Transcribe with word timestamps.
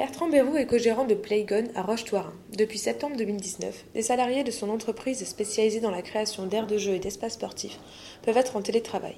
Bertrand 0.00 0.30
Bérou 0.30 0.56
est 0.56 0.64
co-gérant 0.64 1.04
de 1.04 1.12
Playgon 1.12 1.64
à 1.74 1.82
Roche-Toirin. 1.82 2.32
Depuis 2.56 2.78
septembre 2.78 3.18
2019, 3.18 3.84
les 3.94 4.00
salariés 4.00 4.44
de 4.44 4.50
son 4.50 4.70
entreprise 4.70 5.22
spécialisée 5.26 5.80
dans 5.80 5.90
la 5.90 6.00
création 6.00 6.46
d'aires 6.46 6.66
de 6.66 6.78
jeu 6.78 6.94
et 6.94 6.98
d'espaces 6.98 7.34
sportifs 7.34 7.78
peuvent 8.22 8.38
être 8.38 8.56
en 8.56 8.62
télétravail. 8.62 9.16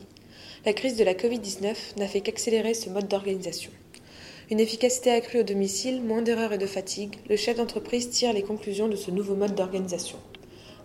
La 0.66 0.72
crise 0.72 0.96
de 0.96 1.04
la 1.04 1.14
Covid-19 1.14 1.98
n'a 1.98 2.08
fait 2.08 2.20
qu'accélérer 2.20 2.74
ce 2.74 2.90
mode 2.90 3.06
d'organisation. 3.06 3.70
Une 4.50 4.58
efficacité 4.58 5.12
accrue 5.12 5.38
au 5.38 5.44
domicile, 5.44 6.02
moins 6.02 6.20
d'erreurs 6.20 6.52
et 6.52 6.58
de 6.58 6.66
fatigue, 6.66 7.14
le 7.28 7.36
chef 7.36 7.58
d'entreprise 7.58 8.10
tire 8.10 8.32
les 8.32 8.42
conclusions 8.42 8.88
de 8.88 8.96
ce 8.96 9.12
nouveau 9.12 9.36
mode 9.36 9.54
d'organisation. 9.54 10.18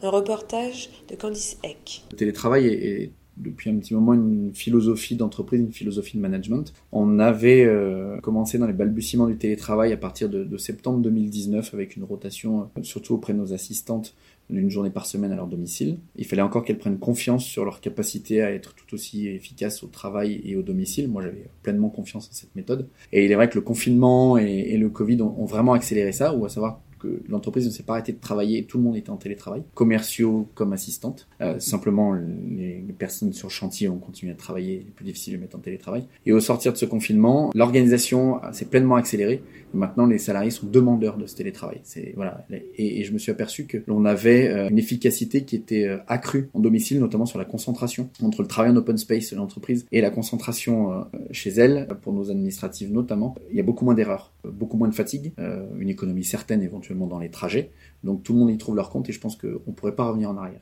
Un 0.04 0.12
reportage 0.12 0.92
de 1.10 1.16
Candice 1.16 1.58
Eck. 1.64 2.04
Le 2.12 2.18
télétravail 2.18 2.68
est 2.68 3.12
depuis 3.40 3.70
un 3.70 3.78
petit 3.78 3.94
moment 3.94 4.14
une 4.14 4.52
philosophie 4.54 5.16
d'entreprise, 5.16 5.60
une 5.60 5.72
philosophie 5.72 6.18
de 6.18 6.22
management. 6.22 6.74
On 6.92 7.20
avait 7.20 7.66
euh, 7.66 8.20
commencé 8.22 8.58
dans 8.58 8.68
les 8.68 8.74
balbutiements 8.74 9.28
du 9.28 9.38
télétravail 9.38 9.94
à 9.94 9.98
partir 9.98 10.30
de, 10.30 10.44
de 10.44 10.58
septembre 10.58 11.00
2019 11.00 11.74
avec 11.74 11.96
une 11.96 12.04
rotation, 12.04 12.70
euh, 12.78 12.84
surtout 12.84 13.14
auprès 13.14 13.34
de 13.34 13.40
nos 13.40 13.54
assistantes, 13.54 14.16
d'une 14.50 14.70
journée 14.70 14.90
par 14.90 15.06
semaine 15.06 15.32
à 15.32 15.36
leur 15.36 15.48
domicile. 15.48 15.98
Il 16.16 16.26
fallait 16.26 16.42
encore 16.42 16.64
qu'elles 16.64 16.78
prennent 16.78 17.00
confiance 17.00 17.44
sur 17.44 17.66
leur 17.66 17.82
capacité 17.82 18.42
à 18.42 18.52
être 18.52 18.74
tout 18.76 18.94
aussi 18.94 19.28
efficaces 19.28 19.84
au 19.84 19.88
travail 19.88 20.42
et 20.46 20.56
au 20.56 20.62
domicile. 20.62 21.10
Moi, 21.10 21.22
j'avais 21.22 21.50
pleinement 21.64 21.90
confiance 21.90 22.30
en 22.30 22.34
cette 22.34 22.56
méthode. 22.56 22.88
Et 23.12 23.26
il 23.26 23.32
est 23.32 23.36
vrai 23.36 23.50
que 23.50 23.56
le 23.56 23.62
confinement 23.62 24.38
et, 24.38 24.78
le 24.78 24.90
Covid 24.90 25.22
ont, 25.22 25.36
ont, 25.38 25.46
vraiment 25.46 25.74
accéléré 25.74 26.12
ça, 26.14 26.34
ou 26.34 26.46
à 26.46 26.50
savoir 26.50 26.80
que 27.00 27.22
l'entreprise 27.28 27.66
ne 27.66 27.72
s'est 27.72 27.84
pas 27.84 27.94
arrêtée 27.94 28.14
de 28.14 28.20
travailler, 28.20 28.64
tout 28.66 28.78
le 28.78 28.84
monde 28.84 28.96
était 28.96 29.10
en 29.10 29.18
télétravail, 29.18 29.64
commerciaux 29.74 30.48
comme 30.56 30.74
assistantes. 30.74 31.28
Euh, 31.42 31.60
simplement, 31.60 32.14
les, 32.14 32.84
les, 32.86 32.94
personnes 32.98 33.34
sur 33.34 33.52
chantier 33.52 33.90
ont 33.90 34.00
continué 34.00 34.32
à 34.32 34.36
travailler, 34.36 34.84
il 34.86 34.92
plus 34.92 35.06
difficile 35.06 35.34
de 35.36 35.40
mettre 35.40 35.56
en 35.56 35.60
télétravail. 35.60 36.06
Et 36.26 36.34
au 36.34 36.40
sortir 36.40 36.74
de 36.74 36.78
ce 36.78 36.86
confinement, 36.86 37.52
l'organisation 37.54 38.40
s'est 38.52 38.66
pleinement 38.66 38.96
accélérée. 38.96 39.42
Maintenant, 39.74 40.06
les 40.06 40.18
salariés 40.18 40.52
sont 40.52 40.66
demandeurs 40.66 41.18
de 41.18 41.26
ce 41.26 41.36
télétravail. 41.36 41.82
Voilà. 42.16 42.46
Et, 42.78 43.02
et, 43.02 43.04
je 43.04 43.14
me 43.14 43.18
suis 43.18 43.32
aperçu 43.32 43.66
que 43.66 43.78
l'on 43.88 44.06
avait 44.06 44.48
euh, 44.48 44.70
une 44.70 44.80
efficacité 44.80 45.44
qui 45.44 45.56
était 45.56 45.86
euh, 45.86 45.98
accrue 46.08 46.50
en 46.54 46.60
domicile, 46.60 47.00
notamment 47.00 47.26
sur 47.26 47.38
la 47.38 47.46
concentration 47.46 48.10
entre 48.22 48.42
le 48.42 48.48
travail 48.48 48.72
en 48.72 48.76
open 48.76 48.98
space 48.98 49.32
de 49.32 49.36
l'entreprise 49.36 49.86
et 49.92 50.02
la 50.02 50.10
concentration 50.10 50.92
euh, 50.94 50.96
chez 51.32 51.50
elle, 51.52 51.88
pour 52.02 52.14
nos 52.14 52.32
administratives 52.32 52.92
notamment. 52.92 53.36
Il 53.52 53.58
y 53.58 53.60
a 53.60 53.64
beaucoup 53.64 53.86
moins 53.86 53.94
d'erreurs, 53.94 54.32
beaucoup 54.44 54.78
moins 54.78 54.88
de 54.88 54.96
fatigue, 54.96 55.34
une 55.80 55.90
économie 55.90 56.24
certaine 56.24 56.62
dans 56.96 57.20
les 57.20 57.32
trajets. 57.32 57.72
Donc 58.04 58.24
tout 58.24 58.34
le 58.34 58.40
monde 58.40 58.52
y 58.52 58.58
trouve 58.58 58.76
leur 58.76 58.90
compte 58.90 59.10
et 59.10 59.12
je 59.12 59.20
pense 59.20 59.36
qu'on 59.36 59.48
ne 59.48 59.74
pourrait 59.74 59.96
pas 59.96 60.08
revenir 60.08 60.30
en 60.30 60.38
arrière. 60.38 60.62